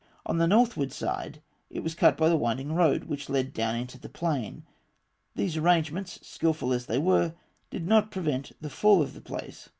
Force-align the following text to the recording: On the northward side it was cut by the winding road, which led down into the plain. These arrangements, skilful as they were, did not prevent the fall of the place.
On 0.25 0.39
the 0.39 0.47
northward 0.47 0.91
side 0.91 1.43
it 1.69 1.81
was 1.81 1.93
cut 1.93 2.17
by 2.17 2.27
the 2.27 2.35
winding 2.35 2.73
road, 2.73 3.03
which 3.03 3.29
led 3.29 3.53
down 3.53 3.75
into 3.75 3.99
the 3.99 4.09
plain. 4.09 4.63
These 5.35 5.57
arrangements, 5.57 6.19
skilful 6.27 6.73
as 6.73 6.87
they 6.87 6.97
were, 6.97 7.35
did 7.69 7.85
not 7.87 8.09
prevent 8.09 8.51
the 8.59 8.71
fall 8.71 9.03
of 9.03 9.13
the 9.13 9.21
place. 9.21 9.69